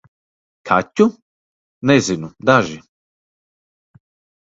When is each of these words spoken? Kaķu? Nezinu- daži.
Kaķu? 0.69 1.07
Nezinu- 1.91 2.33
daži. 2.53 2.83